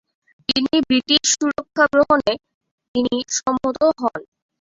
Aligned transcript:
তিনি 0.49 0.75
ব্রিটিশ 0.87 1.23
সুরক্ষা 1.33 1.85
গ্রহণে 1.93 2.33
তিনি 2.95 3.15
সম্মত 3.37 3.77
হন। 3.99 4.19